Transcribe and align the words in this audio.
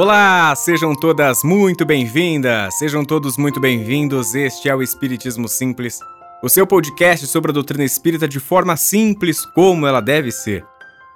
Olá, 0.00 0.54
sejam 0.54 0.94
todas 0.94 1.42
muito 1.42 1.84
bem-vindas, 1.84 2.78
sejam 2.78 3.04
todos 3.04 3.36
muito 3.36 3.58
bem-vindos. 3.58 4.32
Este 4.32 4.68
é 4.68 4.74
o 4.76 4.80
Espiritismo 4.80 5.48
Simples, 5.48 5.98
o 6.40 6.48
seu 6.48 6.64
podcast 6.64 7.26
sobre 7.26 7.50
a 7.50 7.52
doutrina 7.52 7.82
espírita 7.82 8.28
de 8.28 8.38
forma 8.38 8.76
simples 8.76 9.44
como 9.44 9.88
ela 9.88 10.00
deve 10.00 10.30
ser. 10.30 10.64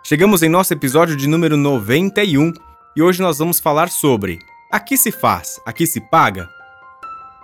Chegamos 0.03 0.43
em 0.43 0.49
nosso 0.49 0.73
episódio 0.73 1.15
de 1.15 1.29
número 1.29 1.57
91 1.57 2.53
e 2.97 3.01
hoje 3.01 3.23
nós 3.23 3.39
vamos 3.39 3.61
falar 3.61 3.89
sobre 3.89 4.41
Aqui 4.69 4.97
se 4.97 5.13
faz, 5.13 5.61
aqui 5.65 5.87
se 5.87 6.01
paga. 6.01 6.49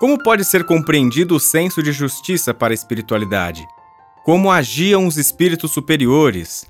Como 0.01 0.21
pode 0.21 0.45
ser 0.45 0.65
compreendido 0.65 1.37
o 1.37 1.41
senso 1.41 1.81
de 1.85 1.93
justiça 1.93 2.53
para 2.53 2.73
a 2.73 2.75
espiritualidade? 2.75 3.65
Como 4.25 4.51
agiam 4.51 5.07
os 5.07 5.17
espíritos 5.17 5.71
superiores? 5.71 6.67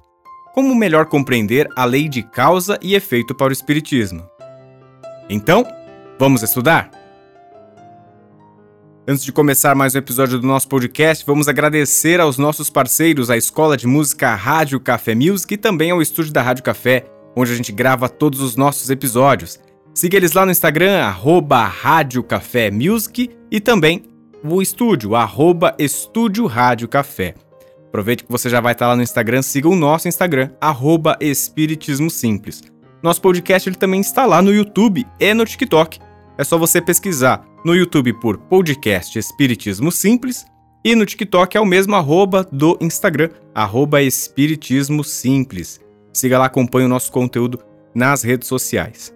Como 0.53 0.75
melhor 0.75 1.07
compreender 1.07 1.67
a 1.75 1.87
lei 1.87 2.07
de 2.07 2.23
causa 2.23 2.79
e 2.83 2.95
efeito 2.95 3.35
para 3.35 3.49
o 3.49 3.53
espiritismo? 3.53 4.29
Então, 5.31 5.67
vamos 6.19 6.43
estudar? 6.43 6.91
Antes 9.07 9.23
de 9.23 9.31
começar 9.31 9.75
mais 9.75 9.95
um 9.95 9.99
episódio 9.99 10.39
do 10.39 10.47
nosso 10.47 10.67
podcast, 10.69 11.25
vamos 11.27 11.49
agradecer 11.49 12.19
aos 12.19 12.39
nossos 12.39 12.71
parceiros, 12.71 13.29
a 13.29 13.37
Escola 13.37 13.77
de 13.77 13.87
Música 13.87 14.35
Rádio 14.35 14.81
Café 14.81 15.15
Music 15.15 15.53
e 15.53 15.59
também 15.59 15.91
ao 15.91 16.01
estúdio 16.01 16.33
da 16.33 16.41
Rádio 16.41 16.65
Café, 16.65 17.05
onde 17.37 17.53
a 17.53 17.55
gente 17.55 17.73
grava 17.73 18.09
todos 18.09 18.41
os 18.41 18.57
nossos 18.57 18.89
episódios. 18.89 19.61
Siga 19.95 20.17
eles 20.17 20.33
lá 20.33 20.47
no 20.47 20.51
Instagram, 20.51 21.03
arroba 21.03 21.63
Rádio 21.65 22.23
Café 22.23 22.71
Music 22.71 23.31
e 23.51 23.61
também 23.61 24.05
o 24.43 24.63
estúdio, 24.63 25.15
arroba 25.15 25.75
Estúdio 25.79 26.47
Rádio 26.47 26.89
Café. 26.89 27.35
Aproveite 27.89 28.25
que 28.25 28.33
você 28.33 28.49
já 28.49 28.61
vai 28.63 28.73
estar 28.73 28.89
lá 28.89 28.97
no 28.97 29.03
Instagram, 29.03 29.43
siga 29.43 29.69
o 29.69 29.77
nosso 29.77 30.09
Instagram, 30.09 30.51
arroba 30.59 31.19
Espiritismo 31.21 32.11
Simples. 32.11 32.63
Nosso 33.03 33.23
podcast 33.23 33.69
ele 33.69 33.77
também 33.77 34.01
está 34.01 34.27
lá 34.27 34.43
no 34.43 34.53
YouTube 34.53 35.07
e 35.21 35.35
no 35.35 35.45
TikTok. 35.45 36.01
É 36.37 36.43
só 36.43 36.59
você 36.59 36.81
pesquisar 36.81 37.45
no 37.65 37.75
YouTube 37.75 38.13
por 38.15 38.39
podcast 38.39 39.17
Espiritismo 39.19 39.93
Simples 39.93 40.45
e 40.85 40.95
no 40.95 41.07
TikTok 41.07 41.57
é 41.57 41.61
o 41.61 41.67
mesmo 41.67 41.95
arroba 41.95 42.49
do 42.51 42.77
Instagram, 42.81 43.31
arroba 43.55 44.03
Espiritismo 44.03 45.05
Simples. 45.05 45.81
Siga 46.13 46.39
lá, 46.39 46.47
acompanhe 46.47 46.87
o 46.87 46.89
nosso 46.89 47.13
conteúdo 47.13 47.61
nas 47.95 48.23
redes 48.23 48.49
sociais. 48.49 49.15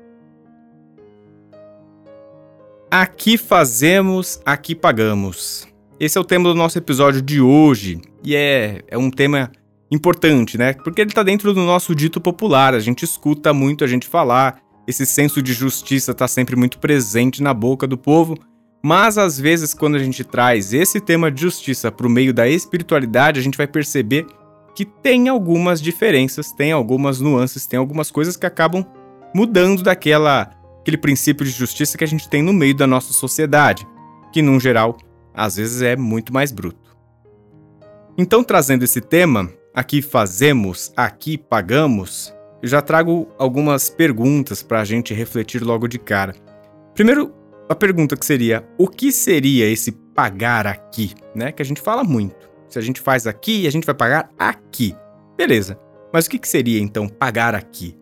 Aqui 2.91 3.37
fazemos, 3.39 4.41
aqui 4.45 4.75
pagamos. 4.75 5.67
Esse 5.99 6.19
é 6.19 6.21
o 6.21 6.25
tema 6.25 6.49
do 6.49 6.55
nosso 6.55 6.79
episódio 6.79 7.23
de 7.23 7.41
hoje 7.41 8.01
e 8.23 8.37
é, 8.37 8.83
é 8.87 8.99
um 8.99 9.11
tema 9.11 9.51
importante, 9.93 10.57
né? 10.57 10.73
Porque 10.73 11.03
ele 11.03 11.11
está 11.11 11.23
dentro 11.23 11.53
do 11.53 11.61
nosso 11.61 11.95
dito 11.95 12.19
popular, 12.19 12.75
a 12.75 12.81
gente 12.81 13.05
escuta 13.05 13.53
muito 13.53 13.85
a 13.85 13.87
gente 13.87 14.07
falar, 14.07 14.59
esse 14.87 15.05
senso 15.05 15.43
de 15.43 15.53
justiça 15.53 16.13
está 16.13 16.27
sempre 16.27 16.57
muito 16.57 16.79
presente 16.79 17.43
na 17.43 17.53
boca 17.53 17.87
do 17.87 17.99
povo, 17.99 18.37
mas 18.83 19.19
às 19.19 19.39
vezes 19.39 19.75
quando 19.75 19.97
a 19.97 19.99
gente 19.99 20.25
traz 20.25 20.73
esse 20.73 20.99
tema 20.99 21.31
de 21.31 21.43
justiça 21.43 21.93
para 21.93 22.07
o 22.07 22.11
meio 22.11 22.33
da 22.33 22.49
espiritualidade, 22.49 23.39
a 23.39 23.43
gente 23.43 23.59
vai 23.59 23.67
perceber 23.67 24.27
que 24.75 24.87
tem 24.87 25.29
algumas 25.29 25.81
diferenças, 25.81 26.51
tem 26.53 26.73
algumas 26.73 27.21
nuances, 27.21 27.67
tem 27.67 27.79
algumas 27.79 28.11
coisas 28.11 28.35
que 28.35 28.47
acabam 28.47 28.85
mudando 29.35 29.83
daquela 29.83 30.51
aquele 30.81 30.97
princípio 30.97 31.45
de 31.45 31.53
justiça 31.53 31.97
que 31.97 32.03
a 32.03 32.09
gente 32.09 32.29
tem 32.29 32.43
no 32.43 32.53
meio 32.53 32.75
da 32.75 32.87
nossa 32.87 33.13
sociedade, 33.13 33.87
que 34.33 34.41
num 34.41 34.59
geral 34.59 34.97
às 35.35 35.57
vezes 35.57 35.83
é 35.83 35.97
muito 35.97 36.33
mais 36.33 36.51
bruto. 36.51 36.97
Então, 38.19 38.43
trazendo 38.43 38.85
esse 38.85 39.01
tema, 39.01 39.49
aqui 39.75 40.03
fazemos, 40.03 40.93
aqui 40.97 41.39
pagamos, 41.39 42.35
eu 42.63 42.69
já 42.69 42.81
trago 42.81 43.29
algumas 43.39 43.91
perguntas 43.91 44.63
para 44.63 44.81
a 44.81 44.85
gente 44.85 45.13
refletir 45.13 45.63
logo 45.63 45.89
de 45.89 45.99
cara. 45.99 46.35
Primeiro, 46.95 47.35
a 47.69 47.75
pergunta 47.75 48.17
que 48.17 48.25
seria: 48.25 48.65
o 48.79 48.87
que 48.87 49.11
seria 49.11 49.69
esse 49.69 49.91
pagar 49.91 50.67
aqui? 50.67 51.13
Né? 51.35 51.51
Que 51.51 51.63
a 51.63 51.65
gente 51.65 51.81
fala 51.81 52.05
muito. 52.05 52.51
Se 52.69 52.79
a 52.79 52.83
gente 52.83 53.01
faz 53.01 53.27
aqui, 53.27 53.67
a 53.67 53.71
gente 53.71 53.85
vai 53.85 53.95
pagar 53.95 54.31
aqui. 54.39 54.95
Beleza. 55.37 55.79
Mas 56.13 56.27
o 56.27 56.31
que, 56.31 56.39
que 56.39 56.49
seria 56.49 56.81
então 56.81 57.09
pagar 57.09 57.55
aqui? 57.55 57.97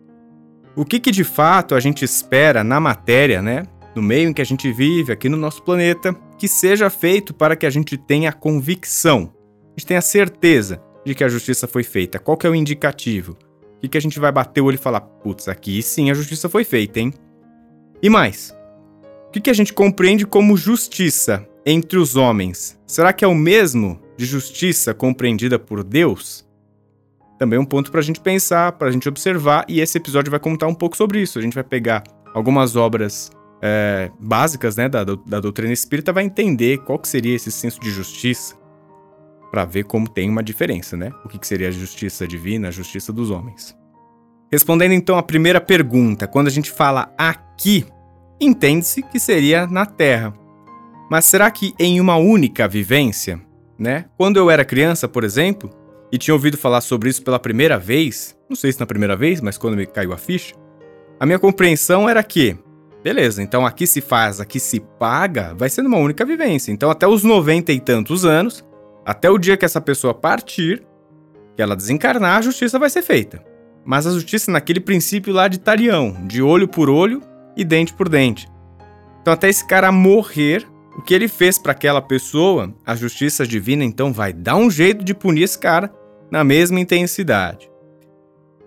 O 0.75 0.85
que, 0.85 0.99
que 0.99 1.11
de 1.11 1.23
fato 1.23 1.75
a 1.75 1.79
gente 1.79 2.05
espera 2.05 2.63
na 2.63 2.79
matéria, 2.79 3.41
né? 3.41 3.63
No 3.95 4.01
meio 4.01 4.29
em 4.29 4.33
que 4.33 4.41
a 4.41 4.45
gente 4.45 4.71
vive, 4.71 5.11
aqui 5.11 5.27
no 5.27 5.35
nosso 5.35 5.63
planeta, 5.63 6.13
que 6.37 6.47
seja 6.47 6.89
feito 6.89 7.33
para 7.33 7.55
que 7.55 7.65
a 7.65 7.69
gente 7.69 7.97
tenha 7.97 8.31
convicção, 8.31 9.33
a 9.75 9.79
gente 9.79 9.87
tenha 9.87 10.01
certeza 10.01 10.81
de 11.05 11.15
que 11.15 11.23
a 11.23 11.29
justiça 11.29 11.67
foi 11.67 11.83
feita? 11.83 12.19
Qual 12.19 12.37
que 12.37 12.45
é 12.45 12.49
o 12.49 12.55
indicativo? 12.55 13.37
O 13.77 13.79
que, 13.81 13.89
que 13.89 13.97
a 13.97 14.01
gente 14.01 14.19
vai 14.19 14.31
bater 14.31 14.61
o 14.61 14.65
olho 14.65 14.75
e 14.75 14.77
falar, 14.77 15.01
putz, 15.01 15.47
aqui 15.47 15.81
sim 15.81 16.11
a 16.11 16.13
justiça 16.13 16.47
foi 16.47 16.63
feita, 16.63 16.99
hein? 16.99 17.13
E 18.01 18.09
mais, 18.09 18.55
o 19.27 19.31
que, 19.31 19.41
que 19.41 19.49
a 19.49 19.53
gente 19.53 19.73
compreende 19.73 20.25
como 20.25 20.57
justiça 20.57 21.47
entre 21.65 21.97
os 21.97 22.15
homens? 22.15 22.79
Será 22.85 23.13
que 23.13 23.23
é 23.23 23.27
o 23.27 23.35
mesmo 23.35 23.99
de 24.17 24.25
justiça 24.25 24.93
compreendida 24.93 25.57
por 25.57 25.83
Deus? 25.83 26.47
Também 27.39 27.57
um 27.57 27.65
ponto 27.65 27.91
para 27.91 28.01
a 28.01 28.03
gente 28.03 28.19
pensar, 28.19 28.73
para 28.73 28.89
a 28.89 28.91
gente 28.91 29.09
observar, 29.09 29.65
e 29.67 29.79
esse 29.81 29.97
episódio 29.97 30.29
vai 30.29 30.39
contar 30.39 30.67
um 30.67 30.75
pouco 30.75 30.95
sobre 30.95 31.21
isso. 31.21 31.39
A 31.39 31.41
gente 31.41 31.55
vai 31.55 31.63
pegar 31.63 32.03
algumas 32.33 32.75
obras 32.75 33.31
é, 33.61 34.11
básicas 34.19 34.75
né, 34.75 34.89
da, 34.89 35.03
da 35.03 35.39
doutrina 35.39 35.71
espírita, 35.71 36.11
vai 36.11 36.23
entender 36.23 36.79
qual 36.79 36.99
que 36.99 37.07
seria 37.07 37.35
esse 37.35 37.51
senso 37.51 37.79
de 37.79 37.91
justiça, 37.91 38.55
para 39.51 39.65
ver 39.65 39.83
como 39.83 40.07
tem 40.07 40.29
uma 40.29 40.41
diferença, 40.41 40.95
né? 40.95 41.11
O 41.25 41.27
que 41.27 41.45
seria 41.45 41.67
a 41.67 41.71
justiça 41.71 42.25
divina, 42.25 42.69
a 42.69 42.71
justiça 42.71 43.11
dos 43.11 43.29
homens. 43.29 43.75
Respondendo 44.51 44.93
então 44.93 45.17
à 45.17 45.23
primeira 45.23 45.59
pergunta, 45.59 46.27
quando 46.27 46.47
a 46.47 46.51
gente 46.51 46.71
fala 46.71 47.13
aqui, 47.17 47.85
entende-se 48.39 49.01
que 49.03 49.19
seria 49.19 49.67
na 49.67 49.85
Terra. 49.85 50.33
Mas 51.09 51.25
será 51.25 51.51
que 51.51 51.73
em 51.77 51.99
uma 51.99 52.15
única 52.15 52.67
vivência, 52.67 53.41
né? 53.77 54.05
Quando 54.17 54.37
eu 54.37 54.49
era 54.49 54.63
criança, 54.63 55.07
por 55.07 55.23
exemplo, 55.23 55.69
e 56.11 56.17
tinha 56.17 56.33
ouvido 56.33 56.57
falar 56.57 56.81
sobre 56.81 57.09
isso 57.09 57.23
pela 57.23 57.39
primeira 57.39 57.77
vez, 57.77 58.37
não 58.49 58.55
sei 58.55 58.71
se 58.71 58.79
na 58.79 58.85
primeira 58.85 59.15
vez, 59.15 59.41
mas 59.41 59.57
quando 59.57 59.77
me 59.77 59.85
caiu 59.85 60.13
a 60.13 60.17
ficha, 60.17 60.55
a 61.19 61.25
minha 61.25 61.39
compreensão 61.39 62.09
era 62.09 62.23
que, 62.23 62.57
beleza, 63.03 63.43
então 63.43 63.65
aqui 63.65 63.85
se 63.85 64.01
faz, 64.01 64.39
aqui 64.39 64.59
se 64.59 64.79
paga, 64.79 65.53
vai 65.55 65.69
ser 65.69 65.81
numa 65.81 65.97
única 65.97 66.25
vivência. 66.25 66.71
Então 66.71 66.89
até 66.89 67.07
os 67.07 67.23
noventa 67.23 67.71
e 67.71 67.79
tantos 67.79 68.25
anos, 68.25 68.65
até 69.05 69.29
o 69.29 69.37
dia 69.37 69.57
que 69.57 69.65
essa 69.65 69.81
pessoa 69.81 70.13
partir, 70.13 70.83
que 71.55 71.61
ela 71.61 71.75
desencarnar, 71.75 72.37
a 72.37 72.41
justiça 72.41 72.79
vai 72.79 72.89
ser 72.89 73.01
feita. 73.01 73.43
Mas 73.83 74.05
a 74.05 74.11
justiça 74.11 74.51
naquele 74.51 74.79
princípio 74.79 75.33
lá 75.33 75.47
de 75.47 75.59
tarião, 75.59 76.15
de 76.27 76.41
olho 76.41 76.67
por 76.67 76.89
olho 76.89 77.21
e 77.57 77.63
dente 77.63 77.93
por 77.93 78.07
dente. 78.07 78.47
Então 79.21 79.33
até 79.33 79.49
esse 79.49 79.65
cara 79.65 79.91
morrer, 79.91 80.67
o 80.97 81.01
que 81.01 81.13
ele 81.13 81.27
fez 81.27 81.57
para 81.57 81.71
aquela 81.71 82.01
pessoa, 82.01 82.73
a 82.85 82.95
justiça 82.95 83.45
divina 83.45 83.83
então 83.83 84.13
vai 84.13 84.33
dar 84.33 84.55
um 84.55 84.69
jeito 84.69 85.03
de 85.03 85.13
punir 85.13 85.43
esse 85.43 85.57
cara 85.57 85.91
na 86.29 86.43
mesma 86.43 86.79
intensidade. 86.79 87.69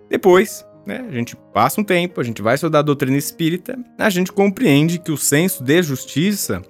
Depois, 0.09 0.65
né, 0.85 1.05
a 1.07 1.11
gente 1.11 1.35
passa 1.53 1.81
um 1.81 1.83
tempo, 1.83 2.21
a 2.21 2.23
gente 2.23 2.41
vai 2.41 2.55
estudar 2.55 2.79
a 2.79 2.83
doutrina 2.83 3.17
espírita, 3.17 3.77
a 3.97 4.09
gente 4.09 4.31
compreende 4.31 4.99
que 4.99 5.11
o 5.11 5.17
senso 5.17 5.63
de 5.63 5.81
justiça 5.81 6.61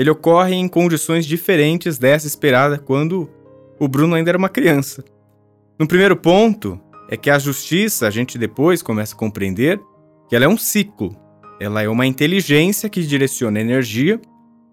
ele 0.00 0.08
ocorre 0.08 0.54
em 0.54 0.66
condições 0.66 1.26
diferentes 1.26 1.98
dessa 1.98 2.26
esperada 2.26 2.78
quando 2.78 3.28
o 3.78 3.86
Bruno 3.86 4.14
ainda 4.14 4.30
era 4.30 4.38
uma 4.38 4.48
criança. 4.48 5.04
No 5.78 5.86
primeiro 5.86 6.16
ponto, 6.16 6.80
é 7.10 7.18
que 7.18 7.28
a 7.28 7.38
justiça, 7.38 8.06
a 8.06 8.10
gente 8.10 8.38
depois 8.38 8.80
começa 8.80 9.14
a 9.14 9.18
compreender 9.18 9.78
que 10.26 10.34
ela 10.34 10.46
é 10.46 10.48
um 10.48 10.56
ciclo. 10.56 11.14
Ela 11.60 11.82
é 11.82 11.88
uma 11.88 12.06
inteligência 12.06 12.88
que 12.88 13.02
direciona 13.02 13.60
energia 13.60 14.18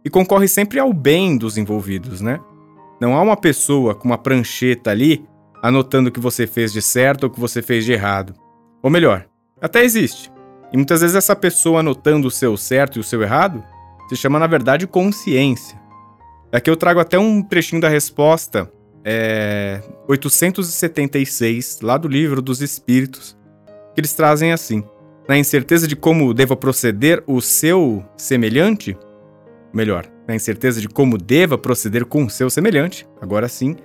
e 0.05 0.09
concorre 0.09 0.47
sempre 0.47 0.79
ao 0.79 0.93
bem 0.93 1.37
dos 1.37 1.57
envolvidos, 1.57 2.21
né? 2.21 2.39
Não 3.01 3.13
há 3.13 3.21
uma 3.21 3.35
pessoa 3.35 3.93
com 3.93 4.05
uma 4.05 4.17
prancheta 4.17 4.91
ali 4.91 5.25
anotando 5.61 6.07
o 6.07 6.11
que 6.11 6.21
você 6.21 6.47
fez 6.47 6.71
de 6.71 6.81
certo 6.81 7.25
ou 7.25 7.29
o 7.29 7.33
que 7.33 7.39
você 7.39 7.61
fez 7.61 7.83
de 7.83 7.91
errado. 7.91 8.33
Ou 8.81 8.89
melhor, 8.89 9.27
até 9.59 9.83
existe. 9.83 10.31
E 10.71 10.77
muitas 10.77 11.01
vezes 11.01 11.17
essa 11.17 11.35
pessoa 11.35 11.81
anotando 11.81 12.29
o 12.29 12.31
seu 12.31 12.55
certo 12.55 12.95
e 12.95 13.01
o 13.01 13.03
seu 13.03 13.21
errado 13.21 13.61
se 14.09 14.15
chama, 14.15 14.39
na 14.39 14.47
verdade, 14.47 14.87
consciência. 14.87 15.79
Aqui 16.51 16.69
eu 16.69 16.77
trago 16.77 16.99
até 16.99 17.19
um 17.19 17.41
trechinho 17.41 17.81
da 17.81 17.89
resposta 17.89 18.71
é, 19.03 19.81
876, 20.07 21.79
lá 21.81 21.97
do 21.97 22.07
livro 22.07 22.41
dos 22.41 22.61
Espíritos, 22.61 23.37
que 23.93 23.99
eles 23.99 24.13
trazem 24.13 24.51
assim: 24.51 24.83
Na 25.27 25.37
incerteza 25.37 25.87
de 25.87 25.95
como 25.95 26.33
deva 26.33 26.55
proceder 26.55 27.23
o 27.27 27.41
seu 27.41 28.03
semelhante, 28.15 28.97
melhor, 29.73 30.05
na 30.27 30.35
incerteza 30.35 30.79
de 30.79 30.87
como 30.87 31.17
deva 31.17 31.57
proceder 31.57 32.05
com 32.05 32.25
o 32.25 32.29
seu 32.29 32.49
semelhante, 32.49 33.05
agora 33.21 33.49
sim, 33.49 33.75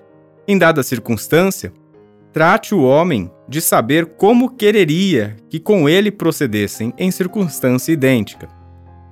em 0.46 0.56
dada 0.56 0.82
circunstância, 0.82 1.72
trate 2.32 2.74
o 2.74 2.82
homem 2.82 3.30
de 3.48 3.60
saber 3.60 4.06
como 4.06 4.56
quereria 4.56 5.36
que 5.48 5.60
com 5.60 5.88
ele 5.88 6.10
procedessem 6.10 6.92
em 6.96 7.10
circunstância 7.10 7.92
idêntica 7.92 8.61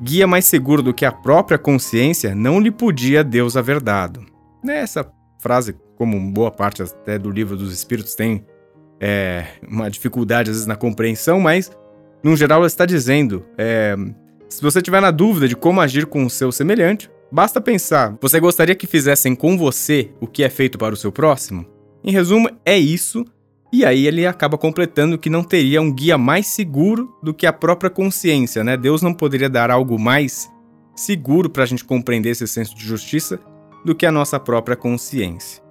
guia 0.02 0.26
mais 0.26 0.44
seguro 0.44 0.82
do 0.82 0.94
que 0.94 1.04
a 1.04 1.12
própria 1.12 1.58
consciência, 1.58 2.34
não 2.34 2.60
lhe 2.60 2.70
podia 2.70 3.22
Deus 3.22 3.56
haver 3.56 3.80
dado. 3.80 4.24
Nessa 4.62 5.10
frase, 5.38 5.76
como 5.96 6.18
boa 6.32 6.50
parte 6.50 6.82
até 6.82 7.18
do 7.18 7.30
livro 7.30 7.56
dos 7.56 7.72
Espíritos 7.72 8.14
tem 8.14 8.44
é, 9.00 9.46
uma 9.68 9.90
dificuldade 9.90 10.50
às 10.50 10.56
vezes 10.56 10.66
na 10.66 10.76
compreensão, 10.76 11.40
mas 11.40 11.70
No 12.22 12.36
geral, 12.36 12.58
ela 12.58 12.66
está 12.66 12.84
dizendo: 12.84 13.44
é, 13.56 13.96
se 14.48 14.60
você 14.60 14.82
tiver 14.82 15.00
na 15.00 15.10
dúvida 15.10 15.48
de 15.48 15.56
como 15.56 15.80
agir 15.80 16.06
com 16.06 16.24
o 16.24 16.30
seu 16.30 16.52
semelhante, 16.52 17.10
basta 17.32 17.60
pensar: 17.60 18.16
você 18.20 18.38
gostaria 18.38 18.74
que 18.74 18.86
fizessem 18.86 19.34
com 19.34 19.56
você 19.56 20.10
o 20.20 20.26
que 20.26 20.42
é 20.42 20.50
feito 20.50 20.76
para 20.76 20.94
o 20.94 20.96
seu 20.96 21.10
próximo? 21.10 21.64
Em 22.04 22.12
resumo, 22.12 22.48
é 22.64 22.76
isso. 22.76 23.24
E 23.72 23.84
aí 23.84 24.06
ele 24.06 24.26
acaba 24.26 24.58
completando 24.58 25.18
que 25.18 25.30
não 25.30 25.44
teria 25.44 25.80
um 25.80 25.92
guia 25.92 26.18
mais 26.18 26.46
seguro 26.48 27.16
do 27.22 27.32
que 27.32 27.46
a 27.46 27.52
própria 27.52 27.90
consciência, 27.90 28.64
né? 28.64 28.76
Deus 28.76 29.00
não 29.00 29.14
poderia 29.14 29.48
dar 29.48 29.70
algo 29.70 29.98
mais 29.98 30.50
seguro 30.94 31.48
para 31.48 31.62
a 31.62 31.66
gente 31.66 31.84
compreender 31.84 32.30
esse 32.30 32.46
senso 32.48 32.74
de 32.74 32.84
justiça 32.84 33.40
do 33.84 33.94
que 33.94 34.04
a 34.04 34.12
nossa 34.12 34.40
própria 34.40 34.76
consciência. 34.76 35.62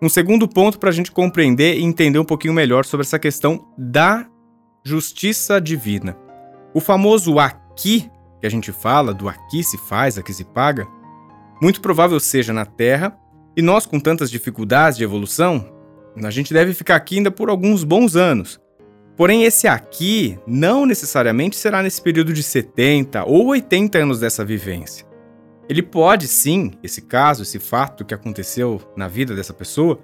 Um 0.00 0.08
segundo 0.08 0.46
ponto 0.46 0.78
para 0.78 0.90
a 0.90 0.92
gente 0.92 1.10
compreender 1.10 1.78
e 1.78 1.82
entender 1.82 2.18
um 2.18 2.24
pouquinho 2.24 2.54
melhor 2.54 2.84
sobre 2.84 3.04
essa 3.04 3.18
questão 3.18 3.66
da 3.76 4.26
justiça 4.84 5.60
divina. 5.60 6.16
O 6.72 6.80
famoso 6.80 7.38
aqui, 7.38 8.10
que 8.40 8.46
a 8.46 8.50
gente 8.50 8.70
fala, 8.70 9.14
do 9.14 9.28
aqui 9.28 9.64
se 9.64 9.78
faz, 9.78 10.18
aqui 10.18 10.32
se 10.32 10.44
paga, 10.44 10.86
muito 11.60 11.80
provável 11.80 12.20
seja 12.20 12.52
na 12.52 12.66
Terra, 12.66 13.18
e 13.56 13.62
nós, 13.62 13.86
com 13.86 14.00
tantas 14.00 14.30
dificuldades 14.30 14.98
de 14.98 15.04
evolução, 15.04 15.73
a 16.22 16.30
gente 16.30 16.52
deve 16.52 16.72
ficar 16.74 16.96
aqui 16.96 17.16
ainda 17.18 17.30
por 17.30 17.48
alguns 17.48 17.82
bons 17.84 18.16
anos. 18.16 18.60
Porém, 19.16 19.44
esse 19.44 19.68
aqui 19.68 20.38
não 20.46 20.86
necessariamente 20.86 21.56
será 21.56 21.82
nesse 21.82 22.02
período 22.02 22.32
de 22.32 22.42
70 22.42 23.24
ou 23.24 23.46
80 23.48 23.98
anos 23.98 24.20
dessa 24.20 24.44
vivência. 24.44 25.06
Ele 25.68 25.82
pode 25.82 26.28
sim, 26.28 26.72
esse 26.82 27.02
caso, 27.02 27.42
esse 27.42 27.58
fato 27.58 28.04
que 28.04 28.12
aconteceu 28.12 28.80
na 28.96 29.08
vida 29.08 29.34
dessa 29.34 29.54
pessoa, 29.54 29.98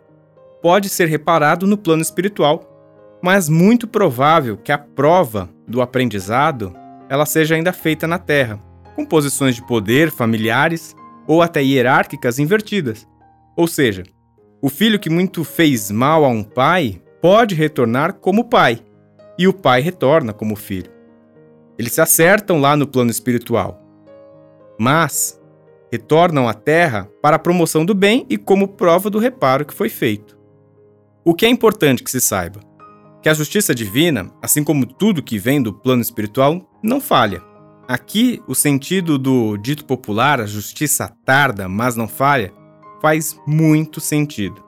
pode 0.63 0.89
ser 0.89 1.07
reparado 1.07 1.67
no 1.67 1.77
plano 1.77 2.03
espiritual, 2.03 3.19
mas 3.23 3.49
muito 3.49 3.87
provável 3.87 4.57
que 4.57 4.73
a 4.73 4.79
prova 4.79 5.51
do 5.67 5.83
aprendizado 5.83 6.75
ela 7.09 7.27
seja 7.27 7.57
ainda 7.57 7.73
feita 7.73 8.07
na 8.07 8.19
Terra, 8.19 8.59
com 8.95 9.05
posições 9.05 9.57
de 9.57 9.67
poder 9.67 10.11
familiares 10.11 10.95
ou 11.27 11.43
até 11.43 11.63
hierárquicas 11.63 12.39
invertidas. 12.39 13.07
Ou 13.57 13.67
seja, 13.67 14.05
o 14.63 14.69
filho 14.69 14.99
que 14.99 15.09
muito 15.09 15.43
fez 15.43 15.91
mal 15.91 16.25
a 16.25 16.29
um 16.29 16.43
pai 16.43 17.01
pode 17.21 17.55
retornar 17.55 18.15
como 18.15 18.45
pai, 18.45 18.81
e 19.39 19.49
o 19.49 19.53
pai 19.53 19.81
retorna 19.81 20.33
como 20.33 20.55
filho. 20.55 20.91
Eles 21.79 21.93
se 21.93 22.01
acertam 22.01 22.61
lá 22.61 22.77
no 22.77 22.87
plano 22.87 23.11
espiritual. 23.11 23.83
Mas 24.79 25.41
retornam 25.91 26.47
à 26.47 26.53
Terra 26.53 27.09
para 27.23 27.37
a 27.37 27.39
promoção 27.39 27.85
do 27.85 27.95
bem 27.95 28.27
e 28.29 28.37
como 28.37 28.69
prova 28.69 29.09
do 29.09 29.19
reparo 29.19 29.65
que 29.65 29.75
foi 29.75 29.89
feito. 29.89 30.39
O 31.25 31.35
que 31.35 31.47
é 31.47 31.49
importante 31.49 32.03
que 32.03 32.11
se 32.11 32.21
saiba? 32.21 32.61
Que 33.23 33.29
a 33.29 33.35
justiça 33.35 33.75
divina, 33.75 34.31
assim 34.43 34.63
como 34.63 34.87
tudo 34.87 35.23
que 35.23 35.39
vem 35.39 35.63
do 35.63 35.73
plano 35.73 36.03
espiritual, 36.03 36.69
não 36.83 37.01
falha. 37.01 37.43
Aqui, 37.89 38.43
o 38.47 38.55
sentido 38.55 39.19
do 39.19 39.57
dito 39.57 39.85
popular, 39.85 40.41
a 40.41 40.47
justiça 40.47 41.11
tarda, 41.25 41.69
mas 41.69 41.97
não 41.97 42.07
falha, 42.07 42.53
faz 43.01 43.39
muito 43.47 44.01
sentido. 44.01 44.63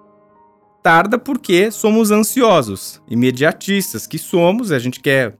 Tarda 0.83 1.19
porque 1.19 1.71
somos 1.71 2.11
ansiosos, 2.11 3.01
imediatistas 3.09 4.07
que 4.07 4.19
somos, 4.19 4.73
a 4.73 4.79
gente 4.79 5.01
quer 5.01 5.39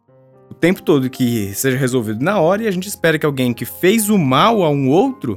o 0.51 0.55
tempo 0.55 0.83
todo 0.83 1.11
que 1.11 1.53
seja 1.55 1.77
resolvido 1.77 2.23
na 2.23 2.39
hora 2.39 2.63
e 2.63 2.69
a 2.69 2.71
gente 2.71 2.87
espera 2.87 3.19
que 3.19 3.27
alguém 3.27 3.55
que 3.55 3.65
fez 3.65 4.09
o 4.11 4.19
mal 4.19 4.63
a 4.63 4.71
um 4.71 4.89
outro 4.89 5.37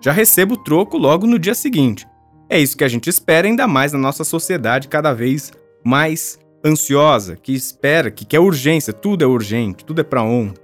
já 0.00 0.12
receba 0.12 0.54
o 0.54 0.56
troco 0.56 0.98
logo 0.98 1.26
no 1.26 1.38
dia 1.38 1.54
seguinte. 1.54 2.06
É 2.50 2.58
isso 2.58 2.76
que 2.76 2.84
a 2.84 2.88
gente 2.88 3.08
espera, 3.08 3.46
ainda 3.46 3.66
mais 3.66 3.92
na 3.92 3.98
nossa 3.98 4.24
sociedade 4.24 4.88
cada 4.88 5.14
vez 5.14 5.52
mais 5.84 6.38
ansiosa, 6.64 7.36
que 7.36 7.52
espera, 7.52 8.10
que 8.10 8.24
quer 8.24 8.40
urgência, 8.40 8.92
tudo 8.92 9.22
é 9.22 9.26
urgente, 9.26 9.84
tudo 9.84 10.00
é 10.00 10.04
para 10.04 10.22
ontem. 10.22 10.60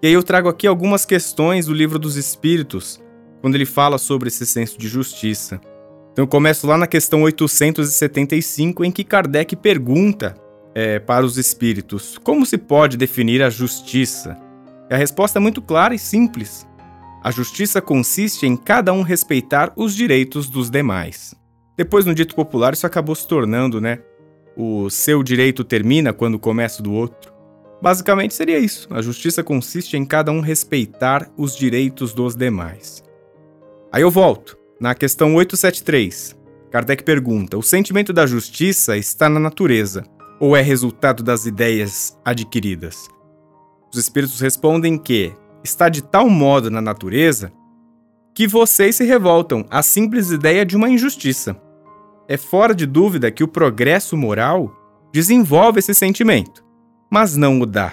E 0.00 0.06
aí 0.06 0.12
eu 0.12 0.22
trago 0.22 0.48
aqui 0.48 0.66
algumas 0.66 1.04
questões 1.04 1.66
do 1.66 1.74
livro 1.74 1.98
dos 1.98 2.16
Espíritos, 2.16 3.01
quando 3.42 3.56
ele 3.56 3.66
fala 3.66 3.98
sobre 3.98 4.28
esse 4.28 4.46
senso 4.46 4.78
de 4.78 4.88
justiça. 4.88 5.60
Então 6.12 6.22
eu 6.22 6.28
começo 6.28 6.66
lá 6.66 6.78
na 6.78 6.86
questão 6.86 7.22
875, 7.22 8.84
em 8.84 8.90
que 8.90 9.04
Kardec 9.04 9.56
pergunta 9.56 10.34
é, 10.74 10.98
para 10.98 11.26
os 11.26 11.36
espíritos 11.36 12.16
como 12.18 12.46
se 12.46 12.56
pode 12.56 12.96
definir 12.96 13.42
a 13.42 13.50
justiça. 13.50 14.38
E 14.88 14.94
a 14.94 14.96
resposta 14.96 15.38
é 15.38 15.40
muito 15.40 15.60
clara 15.60 15.94
e 15.94 15.98
simples. 15.98 16.66
A 17.22 17.30
justiça 17.30 17.80
consiste 17.80 18.46
em 18.46 18.56
cada 18.56 18.92
um 18.92 19.02
respeitar 19.02 19.72
os 19.76 19.94
direitos 19.94 20.48
dos 20.48 20.70
demais. 20.70 21.34
Depois, 21.76 22.04
no 22.04 22.14
dito 22.14 22.34
popular, 22.34 22.72
isso 22.74 22.86
acabou 22.86 23.14
se 23.14 23.26
tornando, 23.26 23.80
né? 23.80 24.00
O 24.56 24.90
seu 24.90 25.22
direito 25.22 25.64
termina 25.64 26.12
quando 26.12 26.38
começa 26.38 26.80
o 26.80 26.82
do 26.82 26.92
outro. 26.92 27.32
Basicamente 27.80 28.34
seria 28.34 28.58
isso. 28.58 28.86
A 28.90 29.00
justiça 29.00 29.42
consiste 29.42 29.96
em 29.96 30.04
cada 30.04 30.30
um 30.30 30.40
respeitar 30.40 31.30
os 31.36 31.56
direitos 31.56 32.12
dos 32.12 32.36
demais. 32.36 33.02
Aí 33.92 34.02
eu 34.02 34.10
volto. 34.10 34.56
Na 34.80 34.94
questão 34.94 35.34
873, 35.34 36.34
Kardec 36.70 37.04
pergunta: 37.04 37.58
o 37.58 37.62
sentimento 37.62 38.12
da 38.12 38.26
justiça 38.26 38.96
está 38.96 39.28
na 39.28 39.38
natureza 39.38 40.02
ou 40.40 40.56
é 40.56 40.62
resultado 40.62 41.22
das 41.22 41.44
ideias 41.44 42.18
adquiridas? 42.24 43.06
Os 43.92 44.00
espíritos 44.00 44.40
respondem 44.40 44.96
que 44.96 45.32
está 45.62 45.90
de 45.90 46.02
tal 46.02 46.28
modo 46.28 46.70
na 46.70 46.80
natureza 46.80 47.52
que 48.34 48.48
vocês 48.48 48.96
se 48.96 49.04
revoltam 49.04 49.66
à 49.70 49.82
simples 49.82 50.30
ideia 50.30 50.64
de 50.64 50.74
uma 50.74 50.88
injustiça. 50.88 51.54
É 52.26 52.38
fora 52.38 52.74
de 52.74 52.86
dúvida 52.86 53.30
que 53.30 53.44
o 53.44 53.48
progresso 53.48 54.16
moral 54.16 54.74
desenvolve 55.12 55.80
esse 55.80 55.94
sentimento, 55.94 56.64
mas 57.10 57.36
não 57.36 57.60
o 57.60 57.66
dá. 57.66 57.92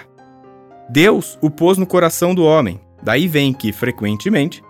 Deus 0.88 1.38
o 1.42 1.50
pôs 1.50 1.76
no 1.76 1.86
coração 1.86 2.34
do 2.34 2.42
homem, 2.42 2.80
daí 3.02 3.28
vem 3.28 3.52
que, 3.52 3.70
frequentemente, 3.70 4.62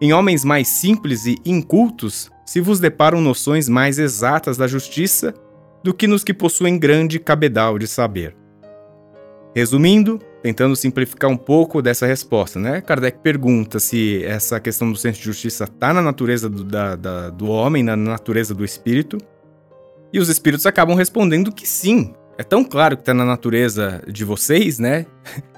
em 0.00 0.12
homens 0.12 0.44
mais 0.44 0.68
simples 0.68 1.26
e 1.26 1.36
incultos 1.44 2.30
se 2.46 2.60
vos 2.60 2.80
deparam 2.80 3.20
noções 3.20 3.68
mais 3.68 3.98
exatas 3.98 4.56
da 4.56 4.66
justiça 4.66 5.34
do 5.82 5.92
que 5.92 6.06
nos 6.06 6.24
que 6.24 6.32
possuem 6.32 6.78
grande 6.78 7.18
cabedal 7.18 7.78
de 7.78 7.86
saber. 7.86 8.34
Resumindo, 9.54 10.18
tentando 10.42 10.76
simplificar 10.76 11.30
um 11.30 11.36
pouco 11.36 11.82
dessa 11.82 12.06
resposta, 12.06 12.58
né? 12.58 12.80
Kardec 12.80 13.18
pergunta 13.18 13.78
se 13.78 14.24
essa 14.24 14.60
questão 14.60 14.90
do 14.90 14.96
senso 14.96 15.18
de 15.18 15.24
justiça 15.24 15.64
está 15.64 15.92
na 15.92 16.00
natureza 16.00 16.48
do, 16.48 16.64
da, 16.64 16.96
da, 16.96 17.30
do 17.30 17.48
homem, 17.48 17.82
na 17.82 17.96
natureza 17.96 18.54
do 18.54 18.64
espírito. 18.64 19.18
E 20.12 20.18
os 20.18 20.28
espíritos 20.28 20.64
acabam 20.64 20.96
respondendo 20.96 21.52
que 21.52 21.66
sim. 21.66 22.14
É 22.38 22.42
tão 22.42 22.64
claro 22.64 22.96
que 22.96 23.02
está 23.02 23.12
na 23.12 23.24
natureza 23.24 24.02
de 24.06 24.24
vocês, 24.24 24.78
né? 24.78 25.06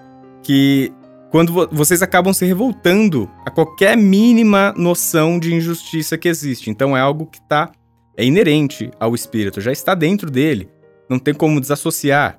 que 0.43 0.93
quando 1.31 1.53
vo 1.53 1.69
vocês 1.71 2.03
acabam 2.03 2.33
se 2.33 2.45
revoltando 2.45 3.31
a 3.45 3.51
qualquer 3.51 3.97
mínima 3.97 4.75
noção 4.77 5.39
de 5.39 5.55
injustiça 5.55 6.19
que 6.19 6.29
existe. 6.29 6.71
Então 6.71 6.97
é 6.97 7.01
algo 7.01 7.27
que 7.27 7.39
está 7.39 7.71
é 8.17 8.25
inerente 8.25 8.91
ao 8.99 9.15
espírito, 9.15 9.61
já 9.61 9.73
está 9.73 9.95
dentro 9.95 10.31
dele. 10.31 10.69
Não 11.09 11.19
tem 11.19 11.33
como 11.33 11.61
desassociar. 11.61 12.39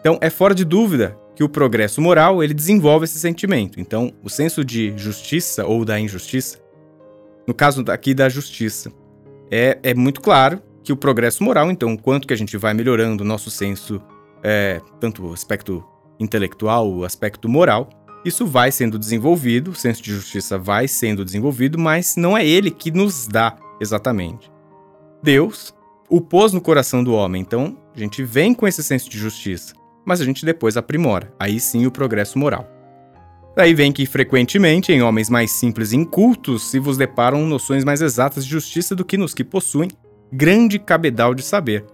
Então 0.00 0.18
é 0.20 0.28
fora 0.30 0.54
de 0.54 0.64
dúvida 0.64 1.16
que 1.34 1.44
o 1.44 1.48
progresso 1.48 2.00
moral 2.00 2.42
ele 2.42 2.54
desenvolve 2.54 3.04
esse 3.04 3.18
sentimento. 3.18 3.80
Então, 3.80 4.12
o 4.22 4.28
senso 4.28 4.64
de 4.64 4.92
justiça 4.96 5.64
ou 5.64 5.84
da 5.84 5.98
injustiça, 5.98 6.58
no 7.46 7.54
caso 7.54 7.84
aqui 7.88 8.12
da 8.12 8.28
justiça, 8.28 8.92
é, 9.50 9.78
é 9.82 9.94
muito 9.94 10.20
claro 10.20 10.60
que 10.82 10.92
o 10.92 10.96
progresso 10.96 11.42
moral, 11.42 11.70
então, 11.70 11.96
quanto 11.96 12.26
que 12.26 12.34
a 12.34 12.36
gente 12.36 12.56
vai 12.56 12.74
melhorando 12.74 13.22
o 13.22 13.26
nosso 13.26 13.50
senso, 13.50 14.00
é, 14.42 14.80
tanto 15.00 15.26
o 15.26 15.32
aspecto 15.32 15.84
intelectual, 16.18 16.90
o 16.90 17.04
aspecto 17.04 17.48
moral, 17.48 17.88
isso 18.24 18.46
vai 18.46 18.70
sendo 18.70 18.98
desenvolvido, 18.98 19.72
o 19.72 19.74
senso 19.74 20.02
de 20.02 20.12
justiça 20.12 20.58
vai 20.58 20.86
sendo 20.86 21.24
desenvolvido, 21.24 21.78
mas 21.78 22.16
não 22.16 22.36
é 22.36 22.46
ele 22.46 22.70
que 22.70 22.90
nos 22.90 23.26
dá 23.26 23.56
exatamente. 23.80 24.50
Deus 25.22 25.74
o 26.08 26.20
pôs 26.20 26.52
no 26.52 26.60
coração 26.60 27.02
do 27.02 27.14
homem, 27.14 27.40
então 27.40 27.76
a 27.94 27.98
gente 27.98 28.22
vem 28.22 28.52
com 28.52 28.66
esse 28.66 28.82
senso 28.82 29.08
de 29.08 29.18
justiça 29.18 29.74
mas 30.04 30.20
a 30.20 30.24
gente 30.24 30.44
depois 30.44 30.76
aprimora, 30.76 31.32
aí 31.38 31.60
sim 31.60 31.86
o 31.86 31.90
progresso 31.90 32.38
moral. 32.38 32.68
Daí 33.54 33.74
vem 33.74 33.92
que, 33.92 34.06
frequentemente, 34.06 34.92
em 34.92 35.02
homens 35.02 35.28
mais 35.28 35.50
simples 35.50 35.92
e 35.92 35.96
incultos, 35.96 36.70
se 36.70 36.78
vos 36.78 36.96
deparam 36.96 37.46
noções 37.46 37.84
mais 37.84 38.00
exatas 38.00 38.44
de 38.44 38.50
justiça 38.50 38.94
do 38.96 39.04
que 39.04 39.18
nos 39.18 39.34
que 39.34 39.44
possuem 39.44 39.90
grande 40.32 40.78
cabedal 40.78 41.34
de 41.34 41.42
saber. 41.42 41.84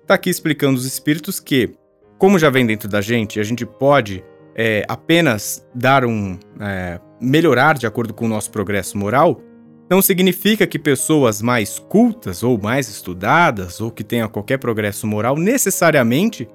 Está 0.00 0.14
aqui 0.14 0.30
explicando 0.30 0.78
os 0.78 0.86
espíritos 0.86 1.40
que, 1.40 1.74
como 2.18 2.38
já 2.38 2.50
vem 2.50 2.64
dentro 2.64 2.88
da 2.88 3.00
gente, 3.00 3.40
a 3.40 3.42
gente 3.42 3.66
pode 3.66 4.24
é, 4.54 4.84
apenas 4.88 5.66
dar 5.74 6.04
um. 6.04 6.38
É, 6.60 7.00
melhorar 7.20 7.78
de 7.78 7.86
acordo 7.86 8.12
com 8.12 8.24
o 8.24 8.28
nosso 8.28 8.50
progresso 8.50 8.98
moral, 8.98 9.40
não 9.88 10.02
significa 10.02 10.66
que 10.66 10.78
pessoas 10.78 11.40
mais 11.40 11.78
cultas 11.78 12.42
ou 12.42 12.60
mais 12.60 12.88
estudadas 12.88 13.80
ou 13.80 13.90
que 13.90 14.02
tenham 14.02 14.28
qualquer 14.28 14.58
progresso 14.58 15.06
moral 15.06 15.36
necessariamente 15.36 16.48